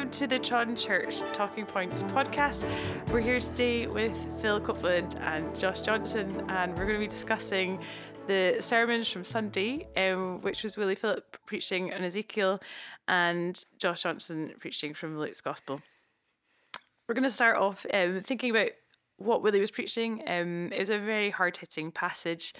[0.00, 2.64] welcome to the Tron Church Talking Points podcast.
[3.12, 7.78] We're here today with Phil Copeland and Josh Johnson, and we're going to be discussing
[8.26, 12.62] the sermons from Sunday, um, which was Willie Philip preaching on Ezekiel
[13.08, 15.82] and Josh Johnson preaching from Luke's Gospel.
[17.06, 18.70] We're going to start off um, thinking about
[19.18, 20.22] what Willie was preaching.
[20.26, 22.54] Um, it was a very hard hitting passage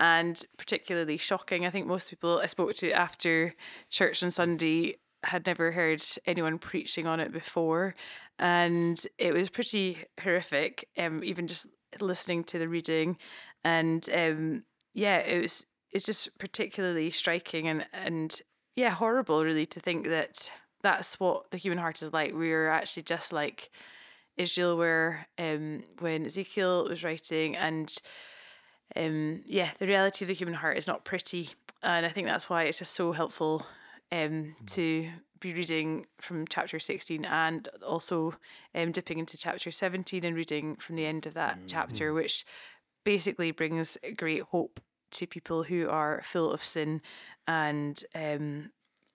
[0.00, 1.66] and particularly shocking.
[1.66, 3.54] I think most people I spoke to after
[3.90, 7.94] church on Sunday had never heard anyone preaching on it before,
[8.38, 10.88] and it was pretty horrific.
[10.96, 11.66] Um, even just
[12.00, 13.16] listening to the reading,
[13.64, 14.62] and um,
[14.94, 18.40] yeah, it was it's just particularly striking and and
[18.76, 20.50] yeah, horrible really to think that
[20.82, 22.32] that's what the human heart is like.
[22.32, 23.70] We're actually just like
[24.36, 27.92] Israel were um, when Ezekiel was writing, and
[28.94, 31.50] um, yeah, the reality of the human heart is not pretty,
[31.82, 33.66] and I think that's why it's just so helpful
[34.12, 35.08] um, to
[35.40, 38.34] be reading from chapter 16 and also
[38.74, 41.66] um, dipping into chapter 17 and reading from the end of that mm-hmm.
[41.66, 42.44] chapter, which
[43.04, 47.00] basically brings great hope to people who are full of sin.
[47.46, 48.70] And um,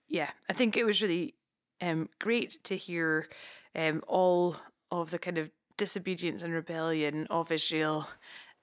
[0.07, 1.35] yeah, I think it was really
[1.81, 3.27] um, great to hear
[3.75, 4.57] um, all
[4.91, 8.07] of the kind of disobedience and rebellion of Israel.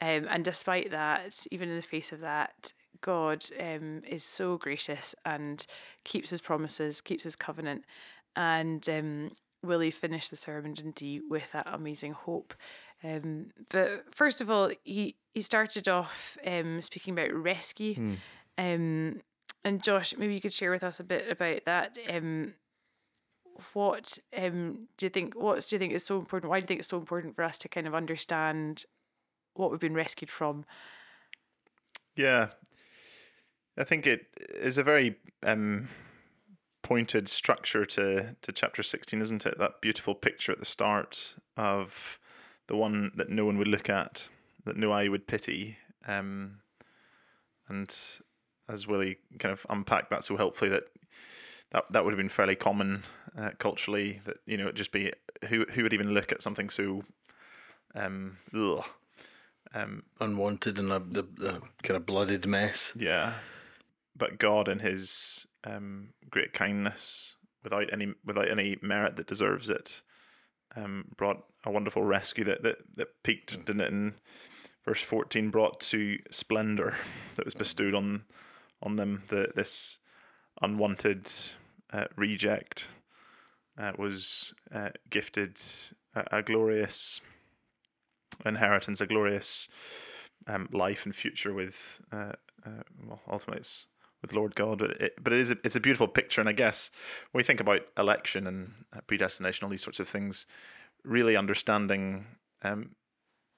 [0.00, 5.14] Um, and despite that, even in the face of that, God um, is so gracious
[5.24, 5.66] and
[6.04, 7.84] keeps his promises, keeps his covenant.
[8.36, 12.54] And um, Willie finish the sermon, he, with that amazing hope.
[13.02, 17.94] Um, but first of all, he, he started off um, speaking about rescue.
[17.94, 18.16] Mm.
[18.58, 19.20] Um,
[19.64, 21.98] and Josh, maybe you could share with us a bit about that.
[22.08, 22.54] Um,
[23.74, 25.34] what um, do you think?
[25.34, 26.50] What do you think is so important?
[26.50, 28.84] Why do you think it's so important for us to kind of understand
[29.54, 30.64] what we've been rescued from?
[32.16, 32.48] Yeah,
[33.80, 35.88] I think it is a very um,
[36.82, 39.58] pointed structure to to chapter sixteen, isn't it?
[39.58, 42.18] That beautiful picture at the start of
[42.66, 44.28] the one that no one would look at,
[44.64, 46.60] that no eye would pity, um,
[47.68, 47.90] and
[48.68, 50.84] as Willie kind of unpacked that so helpfully, that
[51.70, 53.04] that that would have been fairly common
[53.36, 54.20] uh, culturally.
[54.24, 55.10] That you know, it just be
[55.48, 57.04] who who would even look at something so
[57.94, 58.84] um, ugh,
[59.72, 62.94] um, unwanted and the, the, the kind of blooded mess.
[62.94, 63.34] Yeah,
[64.20, 70.02] but God in His um, great kindness, without any without any merit that deserves it,
[70.76, 73.64] um, brought a wonderful rescue that that that peaked, mm.
[73.64, 73.92] didn't it?
[73.92, 74.14] In
[74.84, 76.96] verse fourteen, brought to splendor
[77.34, 78.24] that was bestowed on
[78.82, 79.24] on them.
[79.28, 79.98] The this
[80.62, 81.28] unwanted
[81.92, 82.88] uh, reject
[83.78, 85.58] uh, was uh, gifted
[86.14, 87.20] a, a, glorious
[88.44, 89.68] inheritance, a glorious
[90.46, 92.00] um, life and future with.
[92.12, 92.32] Uh,
[92.66, 93.86] uh, well, ultimately, it's
[94.22, 94.78] with Lord God.
[94.78, 96.90] But it, but it is a, it's a beautiful picture, and I guess
[97.30, 98.72] when we think about election and
[99.06, 100.46] predestination, all these sorts of things,
[101.04, 102.26] really understanding
[102.62, 102.90] um,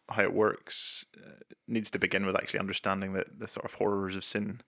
[0.09, 4.17] how it works uh, needs to begin with actually understanding the the sort of horrors
[4.17, 4.61] of sin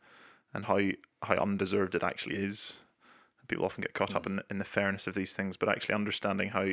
[0.53, 0.81] and how
[1.23, 2.77] how undeserved it actually is.
[3.47, 4.17] People often get caught mm.
[4.17, 6.71] up in in the fairness of these things, but actually understanding how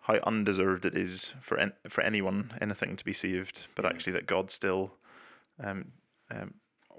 [0.00, 3.90] how undeserved it is for en- for anyone anything to be saved, but mm.
[3.90, 4.92] actually that God still
[5.62, 5.92] um,
[6.30, 6.54] um,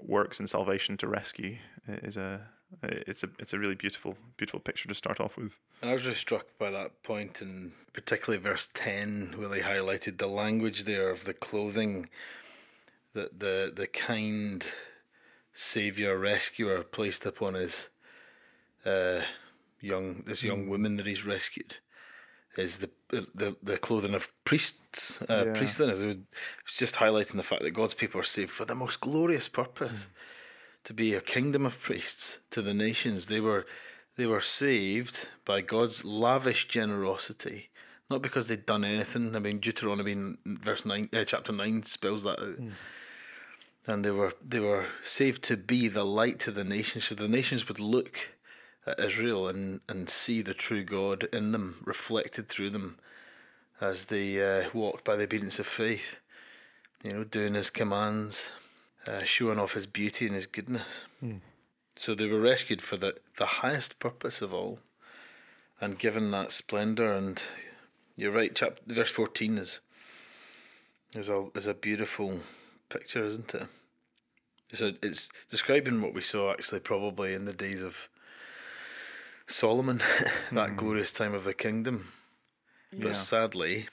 [0.06, 2.48] works in salvation to rescue is a
[2.82, 5.58] it's a it's a really beautiful beautiful picture to start off with.
[5.80, 10.18] And I was really struck by that point, and particularly verse ten, where they highlighted
[10.18, 12.08] the language there of the clothing
[13.12, 14.66] that the the kind
[15.52, 17.88] savior rescuer placed upon his
[18.86, 19.20] uh,
[19.80, 20.70] young this young mm.
[20.70, 21.76] woman that he's rescued
[22.56, 25.52] is the the the clothing of priests, uh, yeah.
[25.52, 26.02] priestliness.
[26.02, 26.16] It was,
[26.66, 30.84] just highlighting the fact that God's people are saved for the most glorious purpose, mm.
[30.84, 33.26] to be a kingdom of priests to the nations.
[33.26, 33.66] They were
[34.16, 37.70] they were saved by God's lavish generosity,
[38.10, 39.34] not because they'd done anything.
[39.34, 42.60] I mean, Deuteronomy verse nine, uh, chapter nine spells that out.
[42.60, 42.72] Mm.
[43.86, 47.28] And they were they were saved to be the light to the nations, so the
[47.28, 48.28] nations would look
[48.86, 52.98] at Israel and, and see the true God in them, reflected through them
[53.80, 56.20] as they uh, walked by the obedience of faith,
[57.02, 58.50] you know, doing his commands,
[59.08, 61.04] uh, showing off his beauty and his goodness.
[61.22, 61.40] Mm.
[61.96, 64.78] So they were rescued for the, the highest purpose of all
[65.80, 67.12] and given that splendour.
[67.12, 67.42] And
[68.16, 69.80] you're right, chapter, verse 14 is,
[71.14, 72.40] is, a, is a beautiful
[72.88, 73.66] picture, isn't it?
[74.80, 78.08] A, it's describing what we saw actually probably in the days of
[79.46, 79.98] Solomon,
[80.52, 80.76] that mm.
[80.76, 82.12] glorious time of the kingdom.
[82.92, 83.88] But sadly,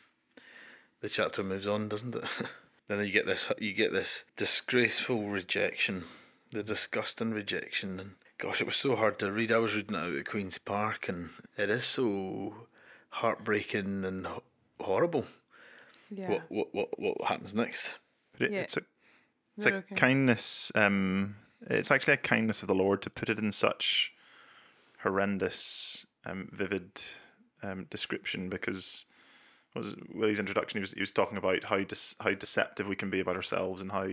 [1.02, 2.26] the chapter moves on, doesn't it?
[2.88, 6.04] then you get this you get this disgraceful rejection,
[6.52, 9.52] the disgusting rejection, and gosh, it was so hard to read.
[9.52, 12.68] I was reading it out at Queen's Park, and it is so
[13.10, 14.44] heartbreaking and ho-
[14.82, 15.26] horrible.
[16.10, 16.30] Yeah.
[16.30, 17.94] What, what what what happens next?
[18.40, 18.62] It- Yeah.
[18.62, 18.82] It's a
[19.56, 19.96] it's No, a okay.
[19.96, 20.72] kindness.
[20.76, 21.36] Um,
[21.68, 24.14] it's actually a kindness of the Lord to put it in such
[25.04, 27.02] horrendous, um, vivid
[27.64, 29.06] um, description because
[29.76, 30.78] was Willie's introduction.
[30.78, 33.82] He was he was talking about how dis- how deceptive we can be about ourselves
[33.82, 34.08] and how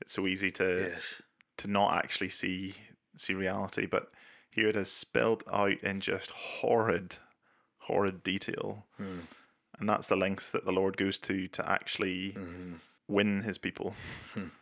[0.00, 1.22] it's so easy to Yes.
[1.58, 2.74] to not actually see
[3.16, 3.86] see reality.
[3.86, 4.10] But
[4.50, 7.16] here it is spelled out in just horrid,
[7.78, 12.34] horrid detail, and that's the lengths that the Lord goes to to actually
[13.06, 13.94] win His people,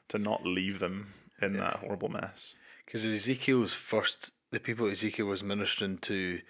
[0.09, 2.55] to not leave them in that horrible mess.
[2.85, 6.41] Because Ezekiel's first, the people Ezekiel was ministering to,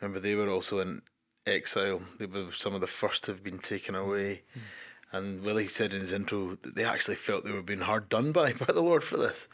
[0.00, 1.02] remember they were also in
[1.46, 2.02] exile.
[2.18, 4.42] They were some of the first to have been taken away.
[4.52, 5.16] Hmm.
[5.16, 8.32] And Willie said in his intro that they actually felt they were being hard done
[8.32, 9.48] by by the Lord for this.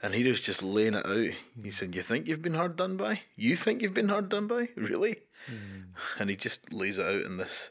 [0.00, 1.16] And he was just laying it out.
[1.16, 1.70] He hmm.
[1.70, 3.22] said, You think you've been hard done by?
[3.36, 4.68] You think you've been hard done by?
[4.76, 5.16] Really?
[5.46, 5.92] Hmm.
[6.18, 7.70] And he just lays it out in this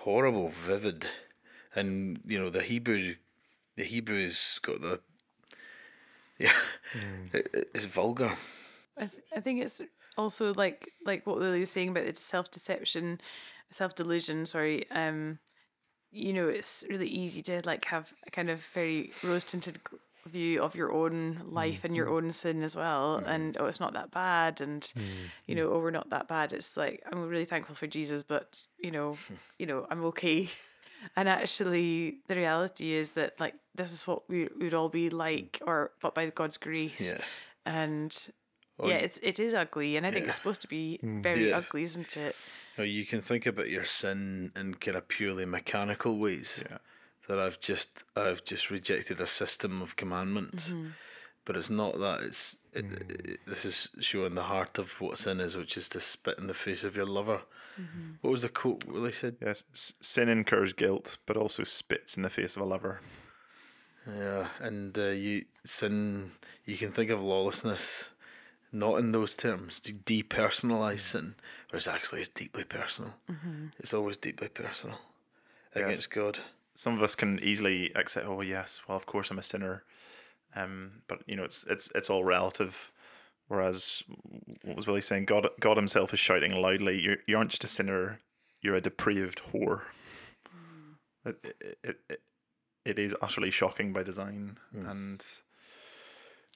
[0.00, 1.06] horrible, vivid.
[1.74, 3.16] And, you know, the Hebrew,
[3.76, 5.00] the Hebrew's got the
[6.38, 6.52] yeah,
[7.32, 8.36] it- it's vulgar.
[8.98, 9.80] I, th- I think it's
[10.16, 13.20] also like like what Willie was saying about the self deception,
[13.70, 14.46] self delusion.
[14.46, 15.38] Sorry, um,
[16.10, 19.78] you know, it's really easy to like have a kind of very rose tinted
[20.26, 22.26] view of your own life and your mm-hmm.
[22.26, 25.54] own sin as well, and oh, it's not that bad, and you mm-hmm.
[25.64, 26.52] know, oh, we're not that bad.
[26.52, 29.16] It's like I'm really thankful for Jesus, but you know,
[29.58, 30.48] you know, I'm okay.
[31.14, 35.12] And actually, the reality is that like this is what we would all be mm.
[35.12, 37.20] like, or but by God's grace Yeah.
[37.64, 38.16] and
[38.86, 41.22] yeah, it's it is ugly, and I think it's supposed to be mm.
[41.22, 41.58] very Yeah.
[41.58, 42.36] ugly, isn't it?
[42.76, 46.62] Now you can think about your sin in kind of purely mechanical ways.
[46.68, 46.78] Yeah.
[47.28, 50.90] That I've just I've just rejected a system of commandments, mm-hmm.
[51.44, 52.20] but it's not that.
[52.22, 53.30] It's it, mm.
[53.32, 56.46] it, this is showing the heart of what sin is, which is to spit in
[56.46, 57.42] the face of your lover.
[57.78, 58.12] Mm-hmm.
[58.22, 59.36] What was the quote Willie said?
[59.40, 59.64] Yes,
[60.00, 63.00] sin incurs guilt, but also spits in the face of a lover.
[64.06, 66.32] Yeah, and uh, you sin.
[66.64, 68.10] You can think of lawlessness,
[68.72, 69.80] not in those terms.
[69.80, 71.34] To depersonalize sin,
[71.70, 73.14] whereas actually it's deeply personal.
[73.30, 73.66] Mm-hmm.
[73.78, 74.98] It's always deeply personal
[75.74, 76.38] against God.
[76.74, 79.84] Some of us can easily accept, oh yes, well of course I'm a sinner,
[80.54, 82.92] um, but you know it's it's it's all relative.
[83.48, 84.02] Whereas,
[84.62, 85.24] what was Willie saying?
[85.24, 88.20] God, God Himself is shouting loudly, "You you aren't just a sinner,
[88.60, 89.84] you're a depraved whore."
[90.54, 90.96] Mm.
[91.24, 92.20] It, it, it, it,
[92.84, 94.90] it is utterly shocking by design, mm.
[94.90, 95.24] and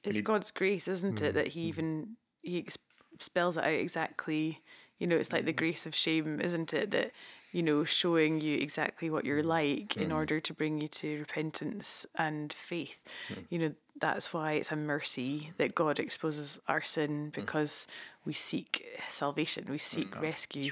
[0.03, 1.67] It's need- God's grace, isn't it, mm, that He mm.
[1.69, 2.77] even He ex-
[3.19, 4.61] spells it out exactly.
[4.99, 5.57] You know, it's like the mm.
[5.57, 6.91] grace of shame, isn't it?
[6.91, 7.11] That
[7.53, 9.47] you know, showing you exactly what you're mm.
[9.47, 10.15] like in mm.
[10.15, 12.99] order to bring you to repentance and faith.
[13.29, 13.45] Mm.
[13.49, 17.87] You know, that's why it's a mercy that God exposes our sin because
[18.25, 20.71] we seek salvation, we seek rescue.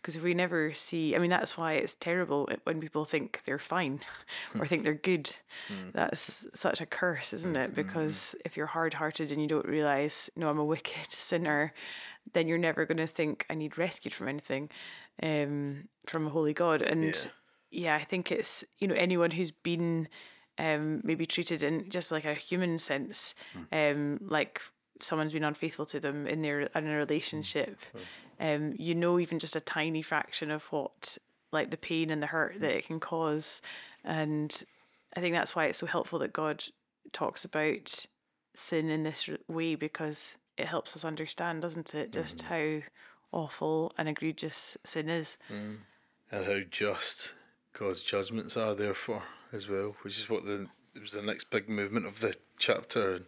[0.00, 3.58] Because if we never see, I mean, that's why it's terrible when people think they're
[3.58, 4.00] fine
[4.54, 4.66] or hmm.
[4.66, 5.30] think they're good.
[5.68, 5.90] Hmm.
[5.92, 7.72] That's such a curse, isn't it?
[7.72, 7.80] Mm-hmm.
[7.80, 7.88] Mm-hmm.
[7.88, 11.72] Because if you're hard hearted and you don't realize, no, I'm a wicked sinner,
[12.32, 14.70] then you're never going to think I need rescued from anything,
[15.22, 16.82] um, from a holy God.
[16.82, 17.30] And Yeah.
[17.70, 20.08] yeah, I think it's, you know, anyone who's been
[20.58, 23.34] um, maybe treated in just like a human sense,
[23.72, 24.60] um, like
[25.00, 27.78] someone's been unfaithful to them in their in a relationship,
[28.38, 31.16] um, you know, even just a tiny fraction of what
[31.52, 33.62] like the pain and the hurt that it can cause,
[34.04, 34.64] and
[35.16, 36.64] I think that's why it's so helpful that God
[37.12, 38.06] talks about
[38.54, 42.80] sin in this way because it helps us understand, doesn't it, just how
[43.32, 45.36] awful and egregious sin is.
[46.30, 47.34] and how just
[47.72, 51.68] God's judgments are, therefore, as well, which is what the it was the next big
[51.68, 53.14] movement of the chapter.
[53.14, 53.24] And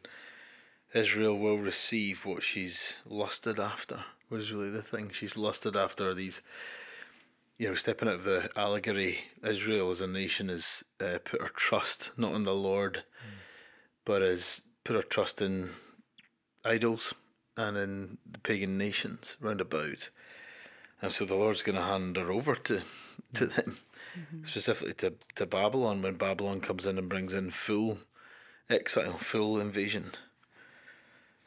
[0.95, 4.05] Israel will receive what she's lusted after.
[4.31, 6.43] Was really the thing she's lusted after these.
[7.57, 11.49] You know, stepping out of the allegory, Israel as a nation has uh, put her
[11.49, 13.05] trust not in the Lord,
[14.05, 15.71] but has put her trust in
[16.65, 17.15] idols
[17.57, 20.11] and in the pagan nations round about.
[21.01, 22.83] And so the Lord's going to hand her over to
[23.35, 23.79] to them,
[24.45, 27.99] specifically to, to Babylon when Babylon comes in and brings in full
[28.71, 30.13] exile, full invasion.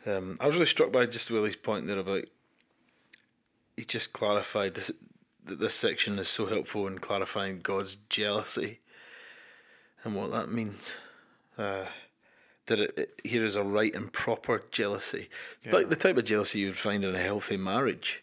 [0.06, 2.26] Um, I was really struck by just Willie's point there about
[3.76, 4.92] he just clarified this
[5.46, 8.80] that this section is so helpful in clarifying God's jealousy
[10.04, 10.96] and what that means.
[11.58, 11.86] Uh,
[12.68, 15.30] that it, it, here is a right and proper jealousy.
[15.62, 18.22] It's like the type of jealousy you'd find in a healthy marriage.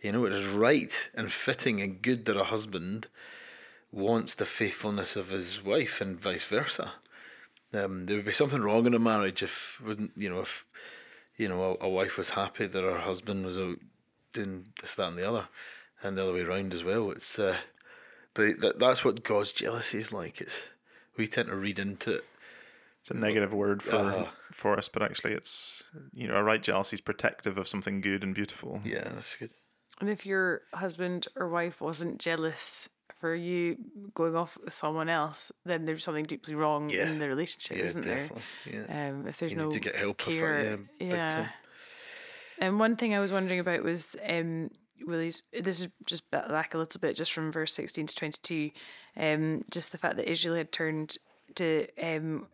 [0.00, 3.08] You know, it is right and fitting and good that a husband
[3.92, 6.92] wants the faithfulness of his wife and vice versa.
[7.74, 9.82] Um, there would be something wrong in a marriage if
[10.16, 10.64] you know if
[11.40, 13.78] you know, a, a wife was happy that her husband was out
[14.34, 15.48] doing this, that, and the other,
[16.02, 17.10] and the other way around as well.
[17.10, 17.56] It's, uh,
[18.34, 20.42] but that, that's what God's jealousy is like.
[20.42, 20.68] It's
[21.16, 22.24] we tend to read into it.
[23.00, 24.26] It's a negative word for Uh-huh.
[24.52, 28.22] for us, but actually, it's you know, a right jealousy is protective of something good
[28.22, 28.80] and beautiful.
[28.84, 29.50] Yeah, that's good.
[30.00, 32.88] And if your husband or wife wasn't jealous
[33.18, 33.76] for you
[34.14, 37.08] going off with someone else, then there's something deeply wrong Yeah.
[37.10, 38.42] in the relationship, Yeah, isn't definitely.
[38.66, 38.86] there?
[38.88, 39.08] Yeah.
[39.10, 40.80] Um, if there's You no need to get help with care, it.
[41.00, 41.48] Yeah, yeah.
[42.58, 44.70] And one thing I was wondering about was um,
[45.06, 45.42] Willie's.
[45.52, 48.70] This is just ba- back a little bit, just from verse sixteen to twenty-two.
[49.16, 51.16] Um, just the fact that Israel had turned
[51.56, 52.46] to um,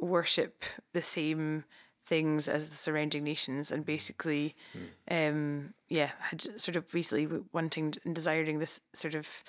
[0.00, 1.64] worship the same
[2.06, 3.86] things as the surrounding nations, and hmm.
[3.86, 5.14] basically, hmm.
[5.14, 9.44] um, yeah, had sort of recently wanting and desiring this sort of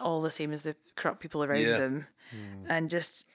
[0.00, 1.76] all the same as the corrupt people around Yeah.
[1.76, 2.66] them, hmm.
[2.68, 3.28] and just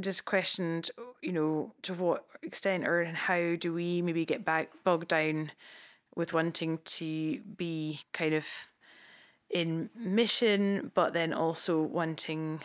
[0.00, 5.08] just questioned, you know, to what extent or how do we maybe get back bogged
[5.08, 5.52] down
[6.16, 8.46] with wanting to be kind of
[9.50, 12.60] in mission, but then also wanting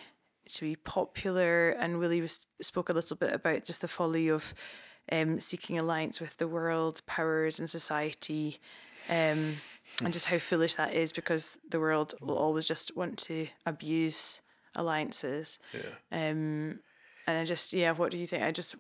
[0.53, 1.69] to be popular.
[1.69, 4.53] And Willie was spoke a little bit about just the folly of
[5.11, 8.59] um, seeking alliance with the world, powers, and society.
[9.09, 9.55] Um,
[10.03, 14.41] and just how foolish that is because the world will always just want to abuse
[14.75, 15.59] alliances.
[15.73, 15.89] Yeah.
[16.11, 16.79] Um,
[17.25, 18.43] and I just yeah, what do you think?
[18.43, 18.75] I just,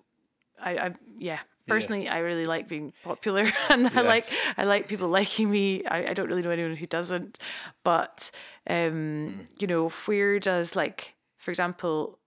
[0.61, 1.39] I, I yeah.
[1.67, 4.23] Personally, I really like being popular, and I like
[4.55, 5.83] I like people liking me.
[5.85, 7.39] I, I don't really know anyone who doesn't,
[7.83, 8.31] but
[8.69, 12.19] um, you know, where does like, for example,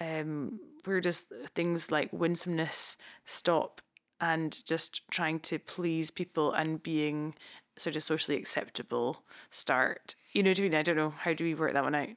[0.00, 1.24] um, where does
[1.54, 3.80] things like winsomeness stop,
[4.20, 7.34] and just trying to please people and being
[7.76, 10.14] sort of socially acceptable start?
[10.32, 10.74] You know what I mean?
[10.74, 11.10] I don't know.
[11.10, 12.08] How do we work that one out?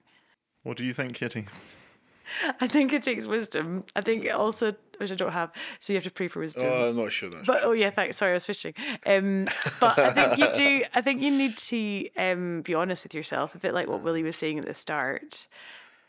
[0.63, 1.45] What do you think, Katie?
[2.61, 3.85] I think it takes wisdom.
[3.95, 6.69] I think it also, which I don't have, so you have to pray for wisdom.
[6.71, 8.17] Oh, I'm not sure that's but oh yeah, thanks.
[8.17, 8.73] Sorry, I was fishing.
[9.05, 9.47] Um,
[9.79, 10.85] but I think you do.
[10.93, 14.23] I think you need to um be honest with yourself, a bit like what Willie
[14.23, 15.47] was saying at the start.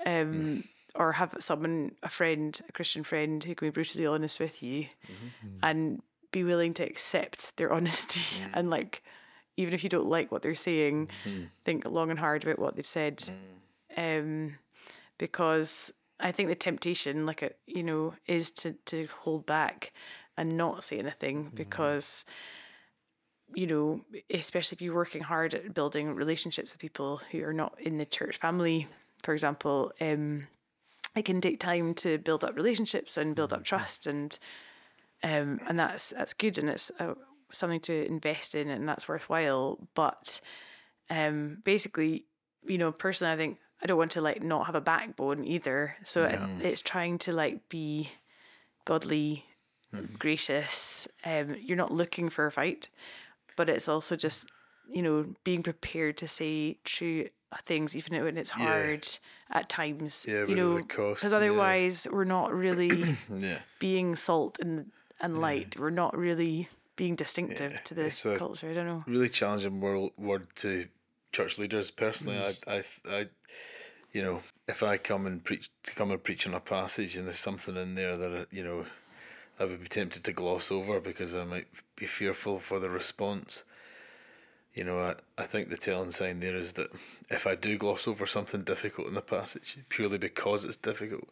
[0.07, 0.65] Um,
[0.95, 4.83] or have someone, a friend, a Christian friend, who can be brutally honest with you,
[4.83, 5.59] mm-hmm.
[5.63, 6.03] and
[6.33, 8.51] be willing to accept their honesty mm.
[8.55, 9.03] and like,
[9.57, 11.45] even if you don't like what they're saying, mm-hmm.
[11.65, 13.23] think long and hard about what they've said.
[13.97, 14.21] Mm.
[14.21, 14.59] Um,
[15.19, 19.93] because I think the temptation, like a, you know, is to to hold back
[20.37, 21.57] and not say anything mm-hmm.
[21.57, 22.25] because
[23.55, 24.01] you know,
[24.33, 28.07] especially if you're working hard at building relationships with people who are not in the
[28.07, 28.87] church family,
[29.21, 30.47] for example, um,
[31.17, 34.39] it can take time to build up relationships and build up trust, and
[35.23, 37.15] um, and that's that's good, and it's uh,
[37.53, 39.79] something to invest in, and that's worthwhile.
[39.95, 40.41] But
[41.09, 42.27] um, basically,
[42.65, 45.97] you know, personally, I think I don't want to like not have a backbone either.
[46.05, 48.11] So it, it's trying to like be
[48.85, 49.45] godly,
[50.19, 51.09] gracious.
[51.25, 52.89] Um, you're not looking for a fight,
[53.57, 54.51] but it's also just
[54.91, 57.29] you know being prepared to say true
[57.65, 58.67] things even when it's Yeah.
[58.67, 59.09] hard
[59.51, 60.27] at times.
[60.29, 61.37] Yeah, you know, because yeah.
[61.37, 63.61] otherwise we're not really Yeah.
[63.79, 65.79] being salt and and light.
[65.79, 68.71] We're not really being distinctive Yeah, to a- culture.
[68.71, 69.05] I don't know.
[69.07, 70.87] really challenging word, word to
[71.33, 72.39] church leaders personally.
[72.39, 72.57] Mm.
[72.67, 73.27] I, I, I,
[74.13, 77.27] you know, if I come and preach, to come and preach on a passage and
[77.27, 78.87] there's something in there that uh, you know,
[79.59, 81.67] I would be tempted to gloss over because I might
[81.97, 83.63] be fearful for the response.
[84.75, 86.93] You know, I, I think the telling sign there is that
[87.29, 91.29] if I do gloss over something difficult in the passage purely because it's difficult,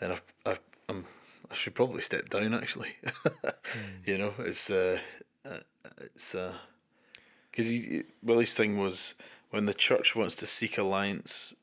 [0.00, 1.04] then I've, I've, I'm,
[1.50, 2.54] I should probably step down.
[2.54, 2.96] Actually,
[4.06, 4.98] you know, it's uh,
[5.44, 5.58] uh,
[6.00, 6.54] it's uh,
[7.50, 7.70] because
[8.22, 9.14] Willie's thing was
[9.50, 11.54] when the church wants to seek alliance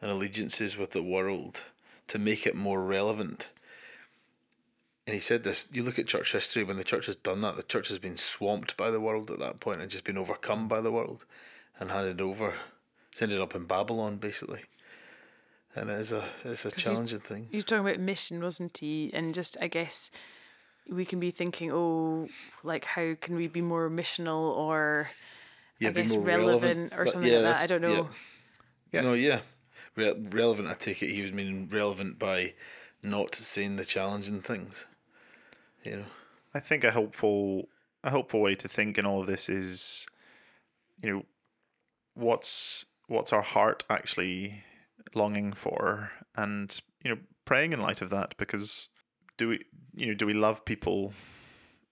[0.00, 1.64] and allegiances with the world
[2.08, 3.48] to make it more relevant.
[5.06, 7.56] And he said this you look at church history, when the church has done that,
[7.56, 10.66] the church has been swamped by the world at that point and just been overcome
[10.68, 11.24] by the world
[11.78, 12.54] and handed over.
[13.12, 14.62] It's ended up in Babylon, basically.
[15.76, 17.48] And it is a it's a he's- challenging thing.
[17.50, 19.10] He was talking about mission, wasn't he?
[19.12, 20.10] And just, I guess,
[20.88, 22.28] we can be thinking, oh,
[22.62, 25.10] like how can we be more missional or
[25.78, 27.62] Yeah, I be guess more relevant, or something yeah, like that.
[27.62, 27.94] I don't know.
[27.94, 28.06] Yeah.
[28.92, 29.00] Yeah.
[29.02, 29.40] No, yeah.
[29.96, 32.54] Re- relevant, I take it he was meaning relevant by
[33.02, 34.86] not saying the challenging things.
[35.84, 36.04] You know?
[36.54, 37.68] I think a helpful
[38.02, 40.06] a helpful way to think in all of this is,
[41.02, 41.22] you know,
[42.14, 44.62] what's what's our heart actually
[45.14, 48.88] longing for, and you know, praying in light of that because
[49.36, 49.60] do we
[49.94, 51.12] you know do we love people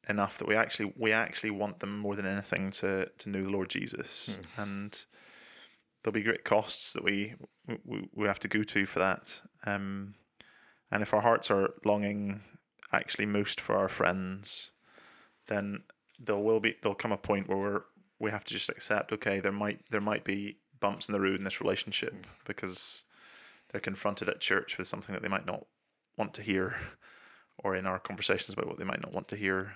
[0.09, 3.51] enough that we actually we actually want them more than anything to to know the
[3.51, 4.37] Lord Jesus?
[4.57, 5.05] And
[6.03, 7.35] there'll be great costs that we
[7.85, 9.41] we, we have to go to for that.
[9.65, 10.15] Um
[10.91, 12.43] and if our hearts are longing
[12.93, 14.71] actually most for our friends
[15.47, 15.83] then
[16.19, 17.83] there will be there'll come a point where we're,
[18.19, 21.39] we have to just accept okay there might there might be bumps in the road
[21.39, 22.25] in this relationship mm.
[22.45, 23.05] because
[23.71, 25.65] they're confronted at church with something that they might not
[26.17, 26.77] want to hear
[27.59, 29.75] or in our conversations about what they might not want to hear.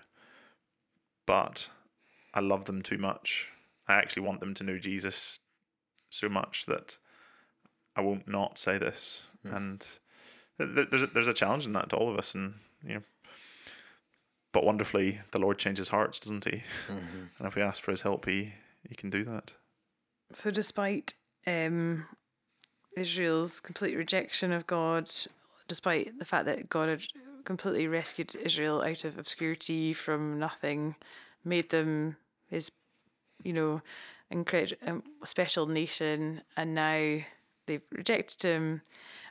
[1.24, 1.70] But
[2.34, 3.48] I love them too much.
[3.88, 5.38] I actually want them to know Jesus
[6.10, 6.98] so much that
[7.94, 9.22] I won't not say this.
[9.46, 9.56] Mm.
[9.56, 9.80] And
[10.58, 12.54] th- th- there's a, there's a challenge in that to all of us and
[12.86, 13.02] you know
[14.52, 16.62] but wonderfully the Lord changes hearts doesn't he?
[17.38, 18.52] And if we ask for his help he
[18.88, 19.52] he can do that.
[20.32, 21.14] So, despite
[21.46, 22.06] um,
[22.96, 25.10] Israel's complete rejection of God,
[25.68, 27.02] despite the fact that God had
[27.44, 30.96] completely rescued Israel out of obscurity from nothing,
[31.44, 32.16] made them
[32.48, 32.70] his,
[33.42, 33.82] you know,
[34.30, 37.18] incredible um, special nation, and now
[37.66, 38.82] they've rejected him,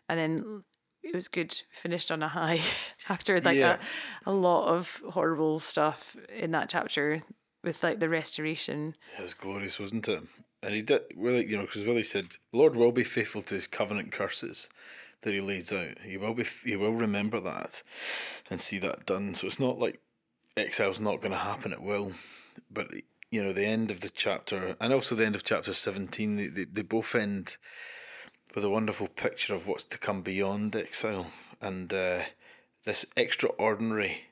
[0.08, 0.64] and then
[1.06, 2.62] it was good finished on a high
[3.10, 3.78] after like Yeah.
[4.26, 7.22] a, a lot of horrible stuff in that chapter
[7.64, 8.96] with like the restoration.
[9.18, 10.24] It was glorious, wasn't it?
[10.64, 13.68] And he did, Willie, you know, because Willie said, Lord will be faithful to his
[13.68, 14.68] covenant curses
[15.22, 16.00] that he lays out.
[16.00, 17.84] He will be, he will remember that
[18.50, 19.36] and see that done.
[19.36, 20.00] So it's not like
[20.58, 22.14] exile's not going to happen, it will.
[22.72, 22.90] But,
[23.32, 26.48] you know, the end of the chapter and also the end of chapter 17, they,
[26.48, 27.58] they, they both end
[28.54, 31.28] with a wonderful picture of what's to come beyond exile
[31.62, 32.20] and uh,
[32.86, 34.26] this extraordinary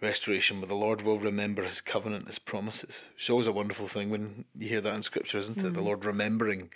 [0.00, 3.08] restoration where the Lord will remember his covenant, his promises.
[3.16, 5.74] It's always a wonderful thing when you hear that in scripture, isn't it?
[5.74, 6.70] The Lord remembering.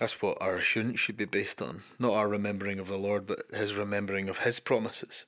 [0.00, 1.82] That's what our assurance should be based on.
[1.98, 5.26] Not our remembering of the Lord, but his remembering of his promises.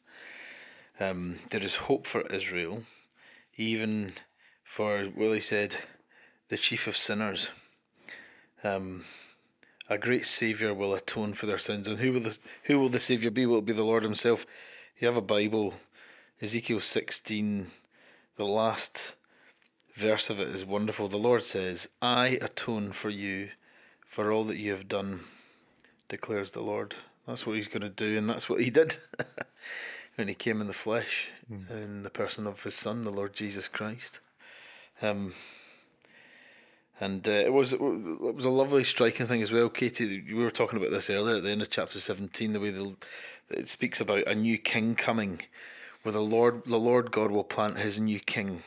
[0.98, 2.84] Um, there is hope for Israel,
[3.56, 4.14] even
[4.64, 5.76] for, Willie said,
[6.48, 7.50] the chief of sinners.
[8.64, 9.04] Um,
[9.88, 11.88] a great Saviour will atone for their sins.
[11.88, 13.46] And who will the, who will the Saviour be?
[13.46, 14.46] Will it be the Lord Himself?
[14.98, 15.74] You have a Bible,
[16.40, 17.68] Ezekiel 16,
[18.36, 19.14] the last
[19.94, 21.08] verse of it is wonderful.
[21.08, 23.50] The Lord says, I atone for you
[24.06, 25.20] for all that you have done,
[26.08, 26.94] declares the Lord.
[27.26, 28.98] That's what He's going to do, and that's what He did
[30.14, 31.28] when He came in the flesh,
[31.70, 34.20] in the person of His Son, the Lord Jesus Christ.
[35.02, 35.34] Um,
[37.00, 40.24] and uh, it was it was a lovely striking thing as well, Katie.
[40.28, 42.52] We were talking about this earlier at the end of chapter seventeen.
[42.52, 42.96] The way the,
[43.50, 45.42] it speaks about a new king coming,
[46.02, 48.62] where the Lord the Lord God will plant His new king,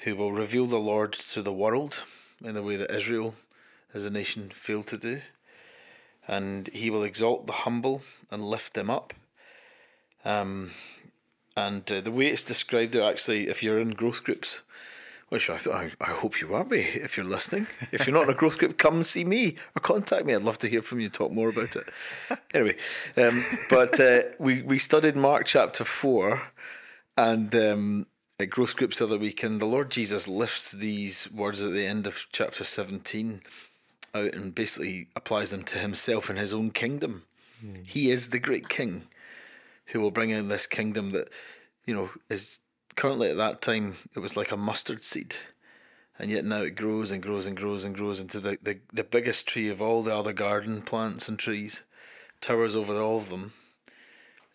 [0.00, 2.04] who will reveal the Lord to the world
[2.44, 3.34] in the way that Israel,
[3.94, 5.22] as a nation, failed to do,
[6.26, 9.14] and He will exalt the humble and lift them up.
[10.24, 10.72] Um,
[11.56, 14.62] and uh, the way it's described there, actually, if you're in growth groups,
[15.28, 17.66] which I thought I, I hope you are be if you're listening.
[17.92, 20.34] If you're not in a growth group, come and see me or contact me.
[20.34, 21.88] I'd love to hear from you, talk more about it.
[22.54, 22.76] Anyway,
[23.18, 26.44] um, but uh, we we studied Mark chapter four,
[27.16, 28.06] and um,
[28.40, 31.86] at growth groups the other week, and the Lord Jesus lifts these words at the
[31.86, 33.42] end of chapter seventeen
[34.14, 37.24] out and basically applies them to himself and his own kingdom.
[37.86, 39.08] He is the great king
[39.86, 41.28] who will bring in this kingdom that,
[41.86, 42.60] you know, is
[42.98, 45.36] currently at that time it was like a mustard seed.
[46.18, 49.04] And yet now it grows and grows and grows and grows into the, the, the
[49.04, 51.84] biggest tree of all the other garden plants and trees,
[52.40, 53.52] towers over all of them.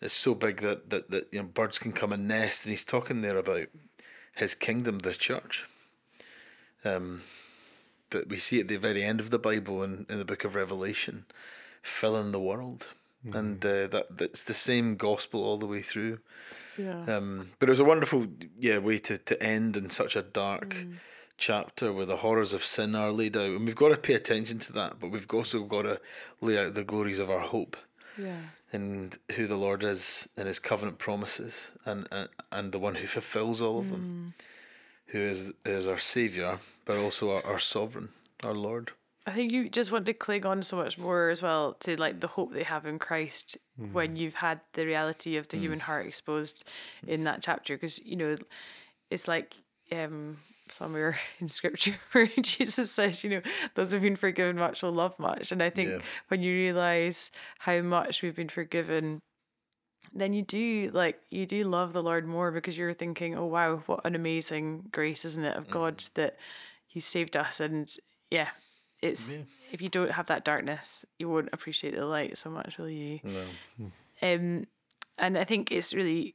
[0.02, 2.84] It's so big that, that, that you know birds can come and nest and he's
[2.84, 3.68] talking there about
[4.36, 5.64] his kingdom, the church.
[6.84, 7.22] Um
[8.10, 10.54] that we see at the very end of the Bible in, in the book of
[10.54, 11.24] Revelation,
[11.82, 12.88] filling the world.
[13.32, 16.18] And uh, that that's the same gospel all the way through.
[16.76, 17.04] Yeah.
[17.06, 18.26] Um, but it was a wonderful
[18.58, 20.76] yeah way to, to end in such a dark
[21.36, 23.46] chapter where the horrors of sin are laid out.
[23.50, 26.00] And we've got to pay attention to that, but we've also got to
[26.40, 27.76] lay out the glories of our hope
[28.18, 28.36] yeah.
[28.72, 33.06] and who the Lord is and his covenant promises and and, and the one who
[33.06, 34.34] fulfills all of them,
[35.06, 38.10] who is is our Saviour, but also our, our sovereign,
[38.42, 38.92] our Lord.
[39.26, 42.20] I think you just want to cling on so much more as well to like
[42.20, 43.56] the hope they have in Christ
[43.92, 44.16] when mm-hmm.
[44.16, 45.82] you've had the reality of the human mm.
[45.82, 46.64] heart exposed
[47.06, 47.74] in that chapter.
[47.74, 48.34] Because you know
[49.10, 49.54] it's like
[49.90, 50.36] um
[50.68, 53.40] somewhere in scripture where Jesus says you know
[53.74, 55.52] those who've been forgiven much will love much.
[55.52, 55.98] And I think Yeah.
[56.28, 59.20] when you realize how much we've been forgiven
[60.12, 63.82] then you do like you do love the Lord more because you're thinking oh wow
[63.86, 66.12] what an amazing grace isn't it of God mm.
[66.12, 66.36] that
[66.86, 67.58] he saved us.
[67.58, 67.90] And
[68.30, 68.50] yeah
[69.04, 69.38] it's
[69.72, 73.20] if you don't have that darkness you won't appreciate the light so much will you
[73.22, 73.44] No.
[74.22, 74.64] um
[75.18, 76.34] and i think it's really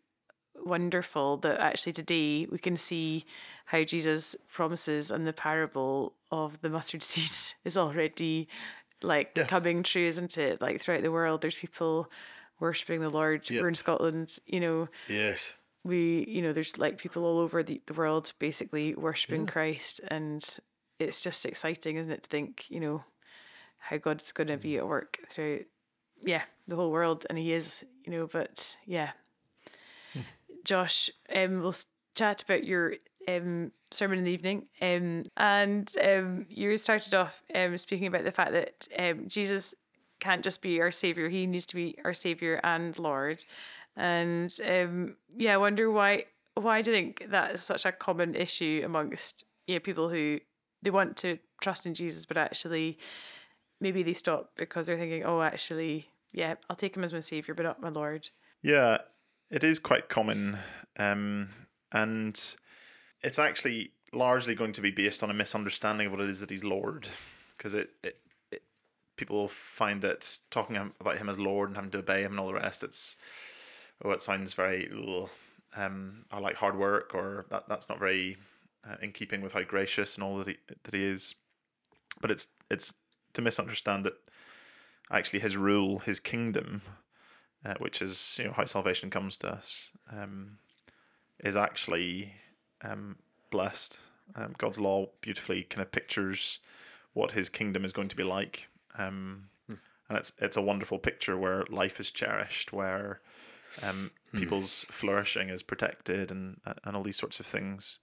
[0.64, 3.26] wonderful that actually today we can see
[3.66, 7.32] how jesus promises and the parable of the mustard seed
[7.66, 8.48] is already
[9.02, 9.46] like Yeah.
[9.46, 12.12] coming true isn't it like throughout the world there's people
[12.60, 13.62] worshipping the lord Yep.
[13.62, 15.56] we're in scotland you know Yes.
[15.86, 20.44] we you know there's like people all over the, the world basically worshiping Christ and
[21.00, 23.04] it's just exciting isn't it to think you know
[23.78, 25.64] how God's going to be at work through
[26.24, 29.12] yeah the whole world and he is you know but yeah.
[30.66, 31.76] Josh um we'll
[32.16, 32.96] chat about your
[33.28, 38.32] um sermon in the evening um and um you started off um speaking about the
[38.32, 39.74] fact that um Jesus
[40.20, 43.46] can't just be our savior he needs to be our savior and lord
[43.96, 48.36] and um yeah i wonder why why do you think that is such a common
[48.36, 50.40] issue amongst you know, people who
[50.82, 52.98] they want to trust in jesus but actually
[53.82, 57.54] maybe they stop because they're thinking oh actually yeah i'll take him as my savior
[57.54, 58.30] but not my lord.
[58.62, 58.98] Yeah,
[59.50, 60.58] it is quite common,
[60.98, 61.50] um,
[61.92, 62.39] and
[63.22, 66.50] it's actually largely going to be based on a misunderstanding of what it is that
[66.50, 67.08] he's Lord,
[67.58, 68.18] because it, it,
[68.52, 68.63] it
[69.15, 72.48] people find that talking about him as Lord and having to obey him and all
[72.48, 73.15] the rest, it's
[74.04, 75.30] oh, it sounds very ugh,
[75.78, 78.36] um, I like hard work, or that that's not very
[78.88, 81.36] uh, in keeping with how gracious and all that he that he is,
[82.22, 82.94] but it's it's
[83.34, 84.13] to misunderstand that
[85.12, 86.82] actually his rule, his kingdom,
[87.65, 90.58] uh, which is you know how salvation comes to us, um,
[91.39, 92.34] is actually
[92.84, 93.18] um,
[93.50, 94.00] blessed.
[94.36, 96.60] Um, God's law beautifully kind of pictures
[97.13, 101.38] what His kingdom is going to be like, um, and it's it's a wonderful picture
[101.38, 103.22] where life is cherished, where
[103.84, 108.00] um, people's flourishing is protected, and and all these sorts of things.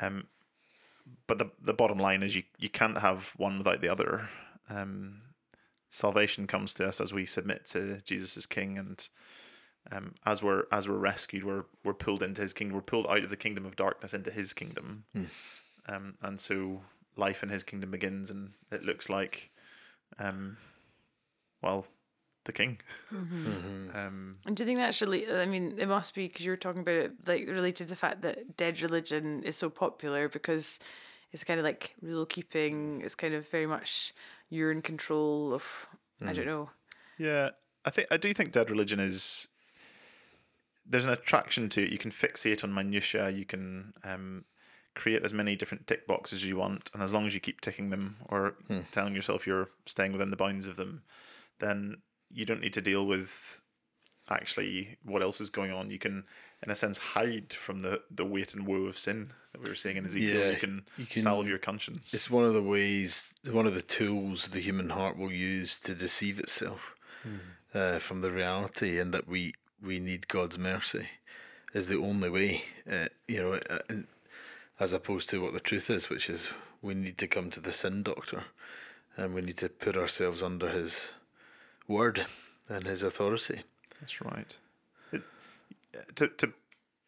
[0.00, 0.26] Um,
[1.26, 4.28] but the the bottom line is you you can't have one without the other.
[4.68, 5.22] Um,
[5.90, 9.08] salvation comes to us as we submit to Jesus as King, and
[9.90, 12.76] um, as we're as we're rescued, we're we're pulled into His kingdom.
[12.76, 15.04] We're pulled out of the kingdom of darkness into His kingdom,
[15.88, 16.82] um, and so
[17.16, 19.50] life in His kingdom begins, and it looks like,
[20.18, 20.56] um,
[21.62, 21.86] well,
[22.44, 22.80] the King.
[23.10, 26.56] Um, and do you think that's really i mean it must be because you were
[26.56, 30.78] talking about it like related to the fact that dead religion is so popular because
[31.30, 34.12] it's kind of like rule keeping it's kind of very much
[34.50, 35.88] you're in control of
[36.26, 36.70] i don't know
[37.18, 37.50] Yeah,
[37.84, 39.48] I think I do think dead religion is.
[40.84, 41.90] There's an attraction to it.
[41.90, 43.30] You can fixate on minutia.
[43.30, 44.44] You can um,
[44.94, 47.60] create as many different tick boxes as you want, and as long as you keep
[47.60, 48.54] ticking them or
[48.90, 51.02] telling yourself you're staying within the bounds of them,
[51.60, 51.96] then
[52.34, 53.60] you don't need to deal with
[54.30, 55.90] actually what else is going on.
[55.90, 56.24] You can,
[56.62, 59.74] in a sense, hide from the the weight and woe of sin that we were
[59.76, 60.40] seeing in Ezekiel.
[60.40, 62.14] Yeah, you can, you can- salve your conscience.
[62.14, 65.94] It's one of the ways, one of the tools the human heart will use to
[65.94, 66.94] deceive itself
[67.74, 71.08] uh, from the reality, and that we we need God's mercy
[71.74, 72.62] is the only way.
[72.90, 73.94] Uh, you know, uh,
[74.80, 76.48] as opposed to what the truth is, which is
[76.80, 78.44] we need to come to the sin doctor,
[79.16, 81.14] and we need to put ourselves under His
[81.88, 82.26] word
[82.68, 83.62] and His authority.
[84.00, 84.56] That's right.
[85.12, 85.22] It,
[86.16, 86.52] to to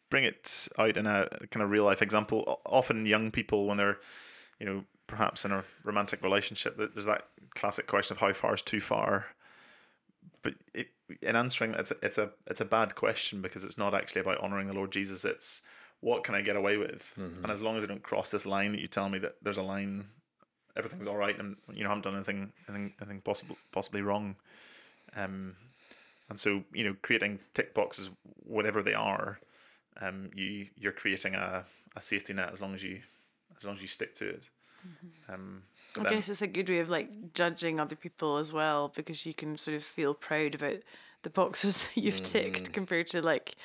[0.09, 3.97] bring it out in a kind of real life example, often young people when they're,
[4.59, 8.61] you know, perhaps in a romantic relationship, there's that classic question of how far is
[8.61, 9.25] too far.
[10.41, 10.87] But it,
[11.21, 14.21] in answering that, it's a, it's a it's a bad question because it's not actually
[14.21, 15.25] about honoring the Lord Jesus.
[15.25, 15.61] It's
[16.01, 17.43] what can I get away with, mm-hmm.
[17.43, 19.57] and as long as I don't cross this line that you tell me that there's
[19.57, 20.05] a line,
[20.77, 24.35] everything's all right, and you know I haven't done anything anything anything possible possibly wrong.
[25.15, 25.55] Um,
[26.29, 28.09] and so, you know, creating tick boxes,
[28.43, 29.39] whatever they are,
[30.01, 31.63] um, you you're creating a,
[31.95, 32.99] a safety net as long as you
[33.57, 34.49] as long as you stick to it.
[35.29, 35.63] Um,
[35.97, 39.25] I then- guess it's a good way of like judging other people as well because
[39.25, 40.77] you can sort of feel proud about
[41.23, 43.55] the boxes you've ticked compared to like,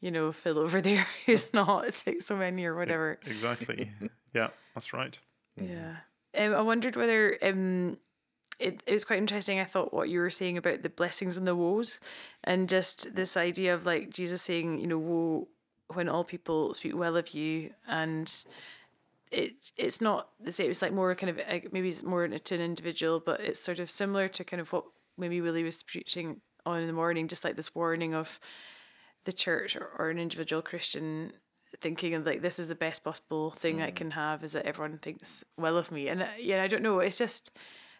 [0.00, 3.18] you know, Phil over there who's not ticked so many or whatever.
[3.26, 3.90] exactly.
[4.34, 5.18] yeah, that's right.
[5.56, 5.96] Yeah.
[6.38, 7.98] Um, I wondered whether um,
[8.58, 9.60] it, it was quite interesting.
[9.60, 12.00] I thought what you were saying about the blessings and the woes,
[12.44, 15.48] and just this idea of like Jesus saying, you know, woe
[15.94, 18.32] when all people speak well of you, and
[19.30, 20.70] it it's not the same.
[20.70, 21.40] It's like more kind of
[21.72, 24.84] maybe it's more to an individual, but it's sort of similar to kind of what
[25.16, 28.38] maybe Willie was preaching on in the morning, just like this warning of
[29.24, 31.32] the church or, or an individual Christian
[31.80, 34.98] thinking of like this is the best possible thing I can have is that everyone
[34.98, 37.50] thinks well of me and uh, yeah I don't know it's just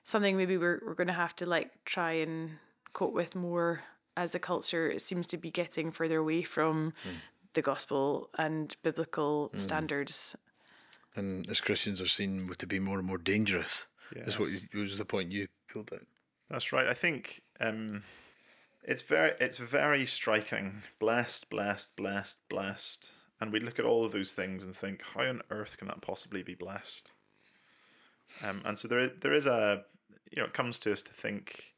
[0.05, 2.51] something maybe we're we're going to have to like try and
[2.93, 3.83] cope with more
[4.17, 6.93] as the culture it seems to be getting further away from
[7.55, 10.37] the gospel and biblical standards
[11.17, 13.87] And as Christians are seen to be more and more dangerous.
[14.15, 16.07] Is what you, was the point you pulled out.
[16.49, 16.87] That's right.
[16.87, 18.03] I think um,
[18.83, 20.83] it's very it's very striking.
[20.99, 23.13] Blessed, blessed, blessed, blessed.
[23.41, 26.01] And we look at all of those things and think, how on earth can that
[26.01, 27.13] possibly be blessed?
[28.45, 29.85] Um, and so there is, there is a
[30.31, 31.75] you know it comes to us to think,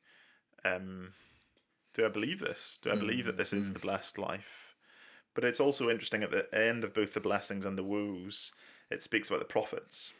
[0.64, 1.12] um,
[1.94, 2.78] do I believe this?
[2.82, 4.74] Do I believe that this is the blessed life?
[5.34, 8.52] But it's also interesting at the end of both the blessings and the woes,
[8.90, 10.12] it speaks about the prophets.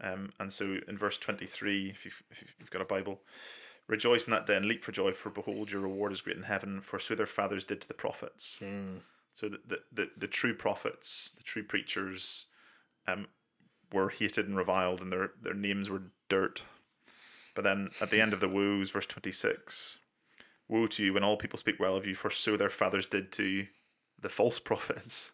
[0.00, 3.20] Um, and so in verse 23, if you've, if you've got a Bible,
[3.86, 6.44] rejoice in that day and leap for joy, for behold, your reward is great in
[6.44, 8.58] heaven, for so their fathers did to the prophets.
[9.38, 12.46] So the, the, the, the true prophets, the true preachers,
[13.06, 13.28] um,
[13.92, 16.62] were hated and reviled, and their, their names were dirt.
[17.54, 19.98] But then at the end of the woes, verse 26,
[20.66, 23.30] Woe to you when all people speak well of you, for so their fathers did
[23.32, 23.68] to
[24.20, 25.30] the false prophets.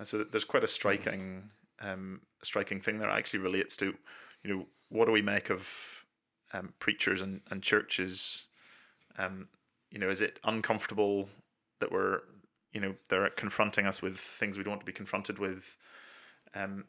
[0.00, 1.44] And so there's quite a striking,
[1.80, 3.94] um, striking thing that actually relates to,
[4.42, 6.04] you know, what do we make of
[6.52, 8.46] um, preachers and, and churches?
[9.16, 9.46] Um,
[9.92, 11.28] you know, is it uncomfortable
[11.78, 12.22] that we're,
[12.72, 15.76] you know, they're confronting us with things we don't want to be confronted with?
[16.54, 16.84] Um,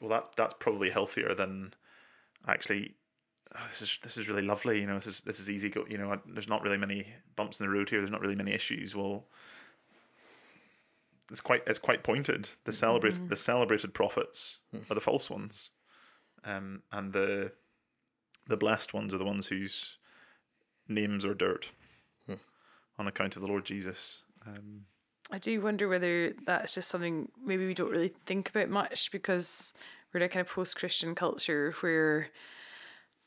[0.00, 1.74] well, that that's probably healthier than
[2.46, 2.94] actually
[3.54, 4.80] oh, this is this is really lovely.
[4.80, 5.68] You know, this is this is easy.
[5.70, 5.84] Go.
[5.88, 8.00] You know, there's not really many bumps in the road here.
[8.00, 8.94] There's not really many issues.
[8.94, 9.24] Well,
[11.30, 12.50] it's quite it's quite pointed.
[12.64, 15.70] The celebrated the celebrated prophets are the false ones,
[16.44, 17.52] um, and the
[18.46, 19.96] the blessed ones are the ones whose
[20.88, 21.70] names are dirt
[22.98, 24.22] on account of the Lord Jesus.
[24.46, 24.86] Um,
[25.30, 29.72] I do wonder whether that's just something maybe we don't really think about much because
[30.12, 32.28] we're in a kind of post Christian culture where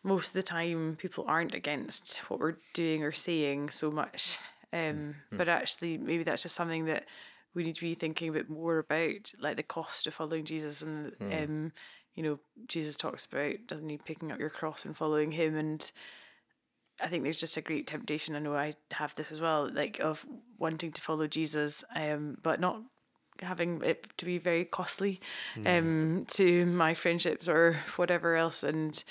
[0.03, 4.39] most of the time people aren't against what we're doing or saying so much.
[4.71, 7.05] Um, But actually, maybe that's just something that
[7.53, 10.81] we need to be thinking a bit more about, like the cost of following Jesus.
[10.81, 11.71] And, um,
[12.13, 15.55] you know, Jesus talks about, doesn't he, picking up your cross and following him.
[15.55, 15.91] And
[17.01, 18.35] I think there's just a great temptation.
[18.35, 20.25] I know I have this as well, like of
[20.57, 22.81] wanting to follow Jesus, um, but not
[23.41, 25.19] having it to be very costly,
[25.65, 29.03] um, to my friendships or whatever else, and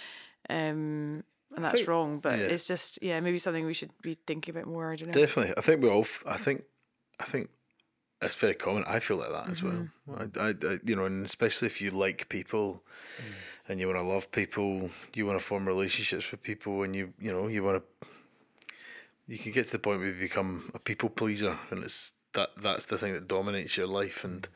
[0.51, 1.23] um,
[1.55, 2.19] and that's think- wrong.
[2.19, 2.47] But yeah.
[2.47, 4.91] it's just yeah, maybe something we should be thinking about more.
[4.93, 5.13] I don't know.
[5.13, 6.01] Definitely, I think we all.
[6.01, 6.65] f- I think,
[7.21, 7.51] I think
[8.21, 8.85] it's very common.
[8.87, 9.89] I feel like that as well.
[10.13, 12.83] I, I, I, you know, and especially if you like people,
[13.69, 17.13] and you want to love people, you want to form relationships with people, and you,
[17.19, 18.09] you know, you want to.
[19.29, 22.51] You can get to the point where you become a people pleaser, and it's that
[22.57, 24.49] that's the thing that dominates your life, and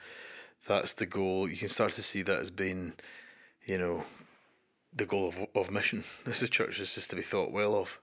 [0.67, 1.49] that's the goal.
[1.49, 2.93] You can start to see that as being,
[3.67, 4.05] you know,
[4.95, 6.05] the goal of of mission.
[6.27, 7.99] As a church is just to be thought well of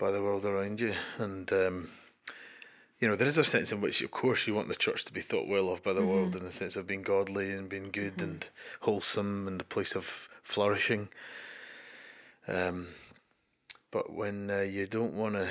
[0.00, 0.94] by the world around you.
[1.18, 1.88] And, um,
[3.00, 5.12] you know, there is a sense in which, of course, you want the church to
[5.12, 7.90] be thought well of by the world in the sense of being godly and being
[7.90, 8.46] good and
[8.80, 11.08] wholesome and a place of flourishing.
[12.46, 12.88] Um,
[13.90, 15.50] but when uh, you don't want to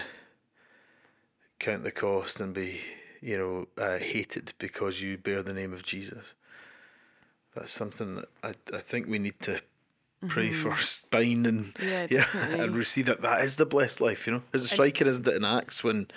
[1.57, 2.81] count the cost and be,
[3.19, 6.35] you know, uh, hated because you bear the name of Jesus,
[7.55, 9.59] that's something that I, I think we need to
[10.27, 14.27] pray for spine and Yeah, yeah, and we see that that is the blessed life.
[14.27, 16.07] You know, as a striker, isn't it in Acts when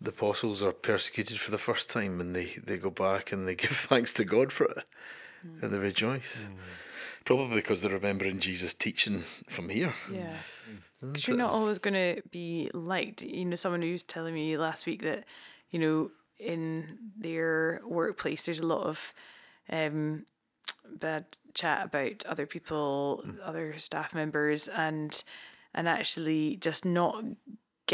[0.00, 3.54] the apostles are persecuted for the first time and they they go back and they
[3.64, 4.84] give thanks to God for it
[5.60, 6.48] and they rejoice.
[6.50, 6.56] Mm.
[7.24, 9.92] Probably because they're remembering Jesus' teaching from here.
[10.12, 10.34] Yeah.
[11.02, 11.12] Mm.
[11.12, 13.22] Because you're not always going to be liked.
[13.22, 15.24] You know, someone who was telling me last week that,
[15.70, 19.14] you know, in their workplace, there's a lot of
[19.70, 20.24] um,
[20.98, 23.36] bad chat about other people, mm.
[23.42, 25.22] other staff members, and
[25.74, 27.24] and actually just not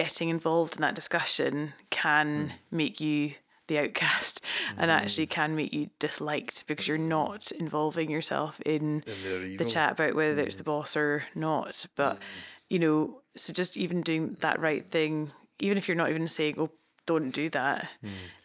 [0.01, 2.77] getting involved in that discussion can hmm.
[2.77, 3.35] make you
[3.67, 4.43] the outcast
[4.79, 4.97] and hmm.
[4.97, 10.15] actually can make you disliked because you're not involving yourself in they're the chat about
[10.15, 10.61] whether it's hmm.
[10.61, 11.85] the boss or not.
[11.97, 12.19] But
[12.71, 16.55] you know, so just even doing that right thing, even if you're not even saying,
[16.57, 16.71] "Oh,
[17.05, 17.91] don't do that,"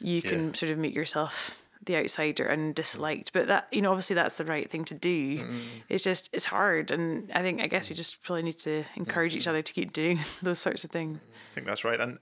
[0.01, 3.33] you can sort of make yourself the outsider and disliked.
[3.33, 5.47] But that you know, obviously that's the right thing to do.
[5.89, 7.97] It's just it's hard, and I think I guess we mm.
[7.97, 11.19] just probably need to encourage each other to keep doing those sorts of things.
[11.51, 11.99] I think that's right.
[11.99, 12.19] And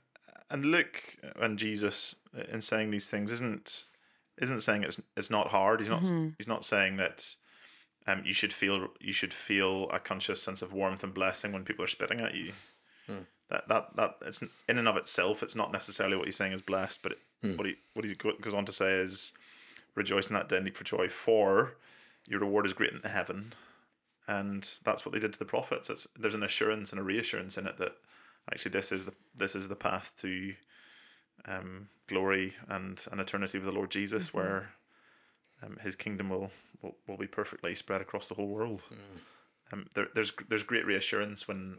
[0.49, 2.15] and Luke and Jesus
[2.51, 3.85] in saying these things isn't
[4.41, 5.79] isn't saying it's it's not hard.
[5.79, 6.29] He's not mm-hmm.
[6.37, 7.35] he's not saying that
[8.07, 11.63] um you should feel you should feel a conscious sense of warmth and blessing when
[11.63, 12.51] people are spitting at you.
[13.07, 13.23] Hmm.
[13.49, 15.43] That that that it's in and of itself.
[15.43, 17.55] It's not necessarily what he's saying is blessed, but it, hmm.
[17.55, 19.33] what he what he goes on to say is
[19.95, 21.75] rejoice in that day and leap for joy, for
[22.27, 23.53] your reward is great in heaven.
[24.27, 25.89] And that's what they did to the prophets.
[25.89, 27.95] It's there's an assurance and a reassurance in it that
[28.51, 30.53] actually this is the this is the path to
[31.45, 34.69] um, glory and an eternity with the Lord Jesus, where
[35.61, 36.51] um, His kingdom will,
[36.81, 38.83] will will be perfectly spread across the whole world.
[39.71, 41.77] Um, there, there's there's great reassurance when,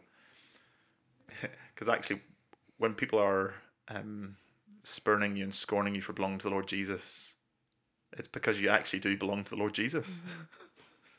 [1.73, 2.21] because actually,
[2.77, 3.55] when people are
[3.89, 4.37] um,
[4.83, 7.35] spurning you and scorning you for belonging to the Lord Jesus,
[8.17, 10.21] it's because you actually do belong to the Lord Jesus.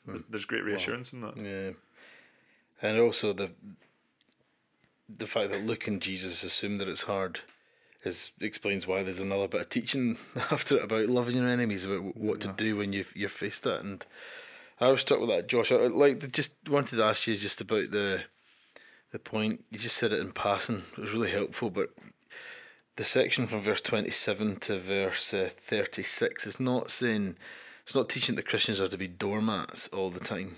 [0.07, 0.17] Mm-hmm.
[0.29, 1.37] There's great reassurance in that.
[1.37, 1.71] Yeah,
[2.81, 3.51] and also the
[5.07, 7.41] the fact that Luke and Jesus assume that it's hard
[8.03, 10.17] is explains why there's another bit of teaching
[10.51, 13.81] after it about loving your enemies, about what to do when you you're faced that.
[13.81, 14.05] And
[14.79, 15.71] I was stuck with that, Josh.
[15.71, 18.23] I like to just wanted to ask you just about the
[19.11, 20.83] the point you just said it in passing.
[20.93, 21.89] It was really helpful, but
[22.95, 27.35] the section from verse twenty seven to verse uh, thirty six is not saying
[27.83, 30.55] it's not teaching that Christians are to be doormats all the time.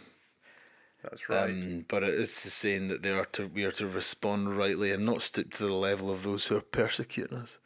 [1.03, 1.49] That's right.
[1.49, 5.05] Um, but it is saying that they are to we are to respond rightly and
[5.05, 7.57] not stoop to the level of those who are persecuting us.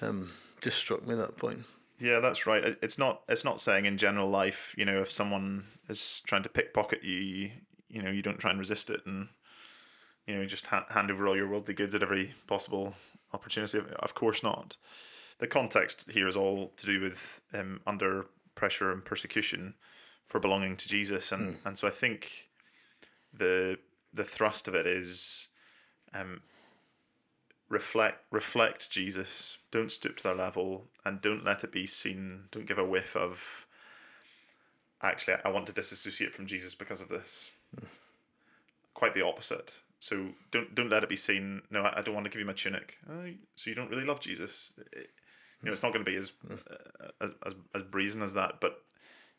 [0.00, 1.64] Um, just struck me that point.
[2.00, 2.76] Yeah, that's right.
[2.80, 3.22] It's not.
[3.28, 4.74] It's not saying in general life.
[4.76, 7.50] You know, if someone is trying to pickpocket you, you,
[7.88, 9.28] you know, you don't try and resist it, and
[10.28, 12.94] you know, just hand, hand over all your worldly goods at every possible
[13.32, 13.80] opportunity.
[13.98, 14.76] Of course not.
[15.38, 19.74] The context here is all to do with um, under pressure and persecution
[20.26, 22.50] for belonging to Jesus, and and so I think
[23.32, 23.78] the
[24.12, 25.48] the thrust of it is
[26.12, 26.42] um,
[27.70, 29.58] reflect reflect Jesus.
[29.70, 32.44] Don't stoop to their level, and don't let it be seen.
[32.50, 33.66] Don't give a whiff of.
[35.00, 37.52] Actually, I want to disassociate from Jesus because of this.
[38.94, 39.78] Quite the opposite.
[40.00, 41.62] So don't don't let it be seen.
[41.70, 42.98] No, I, don't want to give you my tunic.
[43.10, 44.72] Oh, so you don't really love Jesus.
[44.92, 45.10] It-
[45.60, 48.60] you know, it's not going to be as, uh, as as as brazen as that.
[48.60, 48.80] But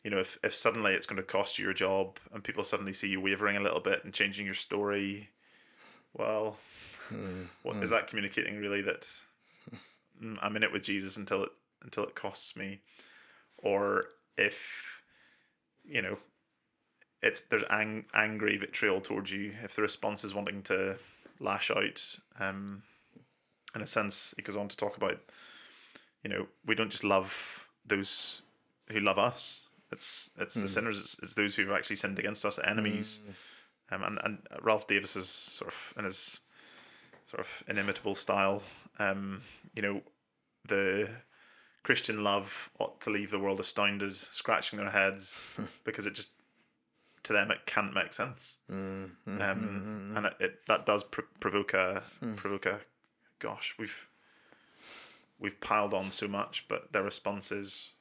[0.04, 2.92] you know, if if suddenly it's going to cost you your job, and people suddenly
[2.92, 5.30] see you wavering a little bit and changing your story,
[6.12, 6.58] well,
[7.62, 9.08] what is that communicating really that
[10.22, 12.80] mm, I'm in it with Jesus until it until it costs me,
[13.56, 14.04] or
[14.36, 15.02] if
[15.86, 16.18] you know
[17.22, 20.96] it's there's ang- angry vitriol towards you if the response is wanting to
[21.38, 22.16] lash out.
[22.38, 22.82] Um,
[23.74, 25.18] in a sense, he goes on to talk about
[26.24, 28.42] you know we don't just love those
[28.90, 29.62] who love us.
[29.92, 30.98] It's it's the sinners.
[30.98, 33.20] It's, it's those who have actually sinned against us, enemies.
[33.90, 36.40] Um, and and Ralph Davis is sort of in his
[37.26, 38.62] sort of inimitable style.
[38.98, 39.42] Um,
[39.74, 40.02] you know,
[40.66, 41.08] the
[41.82, 45.50] Christian love ought to leave the world astounded, scratching their heads
[45.84, 46.30] because it just
[47.24, 48.56] to them it can't make sense.
[48.70, 49.16] Um,
[50.16, 52.02] and it, it that does pr- provoke a
[52.36, 52.80] provoke a
[53.38, 54.06] gosh we've
[55.38, 57.92] we've piled on so much, but their response is,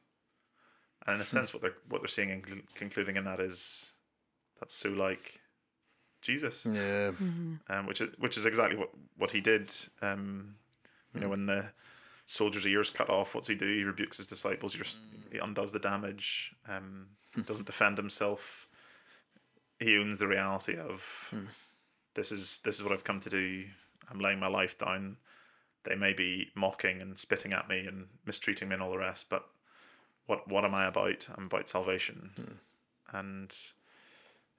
[1.08, 3.94] and in a sense, what they're what they're seeing and cl- concluding in that is
[4.60, 5.40] that's so like
[6.22, 7.12] Jesus Yeah.
[7.70, 9.74] um, which is which is exactly what what he did.
[10.02, 10.56] Um,
[11.14, 11.72] you know, when the
[12.26, 13.66] soldier's ears cut off, what's he do?
[13.66, 14.74] He rebukes his disciples.
[14.74, 15.00] He, just,
[15.32, 16.54] he undoes the damage.
[16.68, 17.08] Um,
[17.48, 18.68] doesn't defend himself.
[19.80, 21.46] He owns the reality of hmm.
[22.14, 23.66] this is this is what I've come to do.
[24.10, 25.18] I'm laying my life down.
[25.84, 29.30] They may be mocking and spitting at me and mistreating me and all the rest,
[29.30, 29.48] but
[30.26, 31.28] what what am I about?
[31.36, 33.18] I'm about salvation, hmm.
[33.18, 33.56] and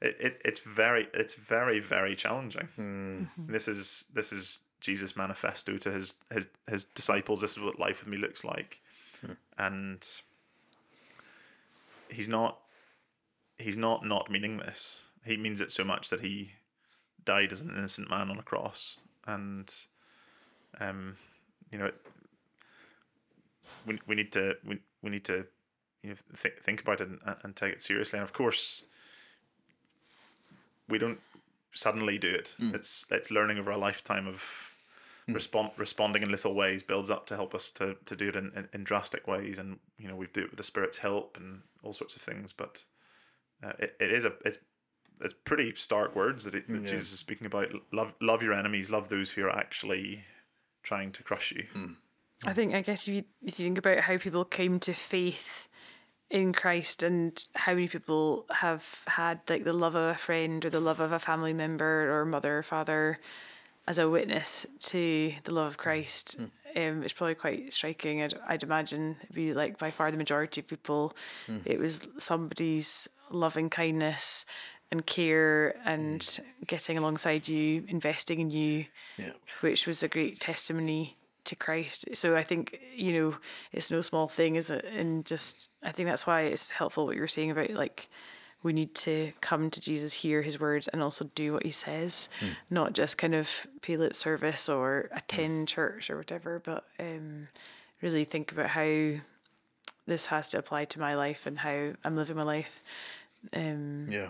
[0.00, 2.68] it, it it's very it's very very challenging.
[2.76, 3.22] Hmm.
[3.22, 3.52] Mm-hmm.
[3.52, 7.40] This is this is Jesus' manifesto to his his his disciples.
[7.40, 8.80] This is what life with me looks like,
[9.58, 10.04] and
[12.08, 12.58] he's not
[13.58, 15.00] he's not not meaning this.
[15.24, 16.52] He means it so much that he
[17.24, 19.72] died as an innocent man on a cross, and
[20.80, 21.16] um,
[21.70, 21.94] you know, it,
[23.86, 25.46] we we need to we, we need to
[26.02, 28.18] you know think think about it and, and take it seriously.
[28.18, 28.84] And of course,
[30.88, 31.20] we don't
[31.72, 32.54] suddenly do it.
[32.74, 34.74] It's it's learning over a lifetime of
[35.28, 38.50] respond responding in little ways builds up to help us to, to do it in,
[38.56, 39.58] in, in drastic ways.
[39.58, 42.52] And you know we do it with the spirit's help and all sorts of things.
[42.52, 42.84] But
[43.62, 44.58] uh, it, it is a it's
[45.20, 47.68] it's pretty stark words that, it, that Jesus is speaking about.
[47.92, 50.24] Love love your enemies love those who are actually
[50.82, 51.66] trying to crush you.
[51.72, 51.92] Hmm.
[52.44, 55.68] I think I guess if you, if you think about how people came to faith
[56.30, 60.70] in Christ and how many people have had like the love of a friend or
[60.70, 63.18] the love of a family member or mother or father
[63.86, 65.82] as a witness to the love of hmm.
[65.82, 66.80] Christ, hmm.
[66.80, 68.22] um, it's probably quite striking.
[68.22, 71.14] I'd, I'd imagine it'd be like by far the majority of people,
[71.64, 74.44] it was somebody's loving kindness
[74.90, 78.86] and care and getting alongside you, investing in you
[79.16, 79.32] Yeah.
[79.60, 82.04] which was a great testimony to Christ.
[82.14, 83.36] So I think you know
[83.72, 84.84] it's no small thing, is it?
[84.84, 88.08] And just I think that's why it's helpful what you're saying about like
[88.62, 92.28] we need to come to Jesus, hear His words, and also do what He says,
[92.68, 97.48] not just kind of pay lip service or attend church or whatever, but um,
[98.02, 99.12] really think about how
[100.06, 102.82] this has to apply to my life and how I'm living my life.
[103.54, 104.28] Um, Yeah.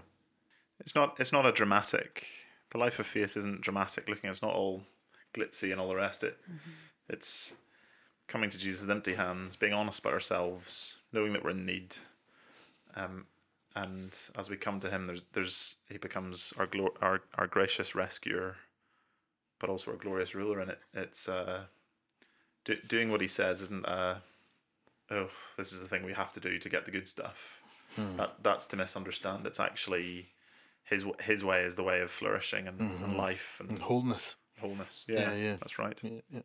[0.81, 2.27] It's not it's not a dramatic
[2.71, 4.83] the life of faith isn't dramatic looking it's not all
[5.35, 6.25] glitzy and all the rest.
[6.25, 6.37] It
[7.09, 7.55] it's
[8.29, 11.97] coming to jesus with empty hands being honest about ourselves knowing that we're in need.
[12.97, 13.27] Um
[13.77, 17.95] and as we come to him there's there's he becomes our glor- our our gracious
[17.95, 18.57] rescuer
[19.59, 20.59] but also our glorious ruler.
[20.61, 21.65] And it it's uh
[22.65, 24.17] do, doing what he says isn't uh
[25.11, 27.61] oh this is the thing we have to do to get the good stuff.
[28.17, 29.47] That that's to misunderstand.
[29.47, 30.29] It's actually
[30.91, 34.35] his his way is the way of flourishing and, and life and And wholeness.
[34.61, 35.07] wholeness.
[35.09, 35.57] Yeah, Yeah, yeah.
[35.57, 35.99] that's right.
[36.03, 36.41] Yeah, yeah.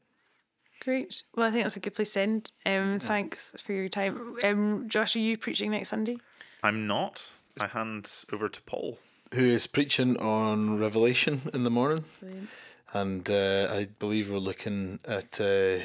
[0.82, 1.24] Great.
[1.36, 2.52] Well, I think that's a good place to end.
[2.66, 4.36] Um, Thanks for your time.
[4.44, 6.18] Um, Josh, are you preaching next Sunday?
[6.64, 7.34] I'm not.
[7.62, 9.00] I hand over to Paul.
[9.34, 12.04] Who is preaching on Revelation in the morning?
[12.20, 12.50] Brilliant.
[12.94, 15.84] And uh, I believe we're looking at uh,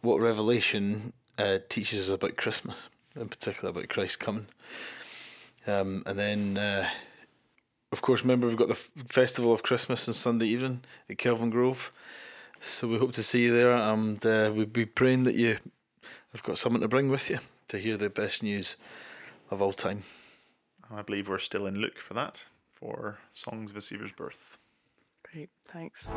[0.00, 4.46] what Revelation uh, teaches us about Christmas, in particular about Christ coming.
[5.66, 6.88] Um, and then, uh,
[7.92, 11.50] of course, remember we've got the f- Festival of Christmas on Sunday evening at Kelvin
[11.50, 11.92] Grove.
[12.60, 15.58] So we hope to see you there, and uh, we'd be praying that you
[16.32, 17.38] have got someone to bring with you
[17.68, 18.76] to hear the best news
[19.50, 20.02] of all time.
[20.90, 24.58] I believe we're still in Luke for that, for Songs of a Saviour's Birth.
[25.22, 25.50] Great.
[25.68, 26.10] Thanks.